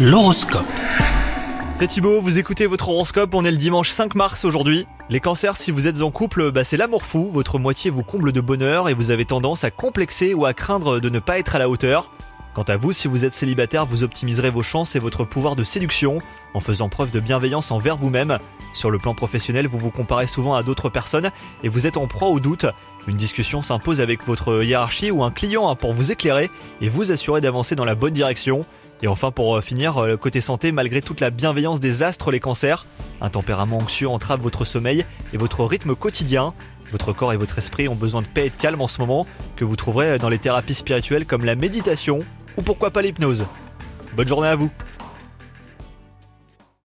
L'horoscope. 0.00 0.64
C'est 1.72 1.88
Thibaut, 1.88 2.20
vous 2.20 2.38
écoutez 2.38 2.66
votre 2.66 2.88
horoscope, 2.88 3.34
on 3.34 3.44
est 3.44 3.50
le 3.50 3.56
dimanche 3.56 3.90
5 3.90 4.14
mars 4.14 4.44
aujourd'hui. 4.44 4.86
Les 5.10 5.18
cancers, 5.18 5.56
si 5.56 5.72
vous 5.72 5.88
êtes 5.88 6.02
en 6.02 6.12
couple, 6.12 6.52
bah 6.52 6.62
c'est 6.62 6.76
l'amour 6.76 7.04
fou, 7.04 7.28
votre 7.32 7.58
moitié 7.58 7.90
vous 7.90 8.04
comble 8.04 8.30
de 8.30 8.40
bonheur 8.40 8.88
et 8.88 8.94
vous 8.94 9.10
avez 9.10 9.24
tendance 9.24 9.64
à 9.64 9.72
complexer 9.72 10.34
ou 10.34 10.46
à 10.46 10.54
craindre 10.54 11.00
de 11.00 11.08
ne 11.08 11.18
pas 11.18 11.40
être 11.40 11.56
à 11.56 11.58
la 11.58 11.68
hauteur. 11.68 12.12
Quant 12.58 12.64
à 12.64 12.76
vous, 12.76 12.92
si 12.92 13.06
vous 13.06 13.24
êtes 13.24 13.34
célibataire, 13.34 13.86
vous 13.86 14.02
optimiserez 14.02 14.50
vos 14.50 14.64
chances 14.64 14.96
et 14.96 14.98
votre 14.98 15.22
pouvoir 15.22 15.54
de 15.54 15.62
séduction 15.62 16.18
en 16.54 16.58
faisant 16.58 16.88
preuve 16.88 17.12
de 17.12 17.20
bienveillance 17.20 17.70
envers 17.70 17.96
vous-même. 17.96 18.40
Sur 18.72 18.90
le 18.90 18.98
plan 18.98 19.14
professionnel, 19.14 19.68
vous 19.68 19.78
vous 19.78 19.92
comparez 19.92 20.26
souvent 20.26 20.54
à 20.54 20.64
d'autres 20.64 20.88
personnes 20.88 21.30
et 21.62 21.68
vous 21.68 21.86
êtes 21.86 21.96
en 21.96 22.08
proie 22.08 22.30
au 22.30 22.40
doute. 22.40 22.66
Une 23.06 23.16
discussion 23.16 23.62
s'impose 23.62 24.00
avec 24.00 24.26
votre 24.26 24.64
hiérarchie 24.64 25.12
ou 25.12 25.22
un 25.22 25.30
client 25.30 25.70
hein, 25.70 25.76
pour 25.76 25.92
vous 25.92 26.10
éclairer 26.10 26.50
et 26.80 26.88
vous 26.88 27.12
assurer 27.12 27.40
d'avancer 27.40 27.76
dans 27.76 27.84
la 27.84 27.94
bonne 27.94 28.12
direction. 28.12 28.66
Et 29.02 29.06
enfin, 29.06 29.30
pour 29.30 29.56
euh, 29.56 29.60
finir, 29.60 29.96
euh, 29.98 30.16
côté 30.16 30.40
santé, 30.40 30.72
malgré 30.72 31.00
toute 31.00 31.20
la 31.20 31.30
bienveillance 31.30 31.78
des 31.78 32.02
astres, 32.02 32.32
les 32.32 32.40
cancers, 32.40 32.86
un 33.20 33.30
tempérament 33.30 33.78
anxieux 33.78 34.08
entrave 34.08 34.40
votre 34.40 34.64
sommeil 34.64 35.06
et 35.32 35.36
votre 35.36 35.64
rythme 35.64 35.94
quotidien. 35.94 36.54
Votre 36.90 37.12
corps 37.12 37.32
et 37.32 37.36
votre 37.36 37.58
esprit 37.58 37.86
ont 37.86 37.94
besoin 37.94 38.22
de 38.22 38.26
paix 38.26 38.46
et 38.46 38.50
de 38.50 38.56
calme 38.56 38.80
en 38.80 38.88
ce 38.88 38.98
moment, 38.98 39.28
que 39.54 39.64
vous 39.64 39.76
trouverez 39.76 40.18
dans 40.18 40.30
les 40.30 40.38
thérapies 40.38 40.74
spirituelles 40.74 41.24
comme 41.26 41.44
la 41.44 41.54
méditation 41.54 42.18
ou 42.58 42.62
pourquoi 42.62 42.90
pas 42.90 43.00
l'hypnose? 43.00 43.46
Bonne 44.16 44.28
journée 44.28 44.48
à 44.48 44.56
vous 44.56 44.68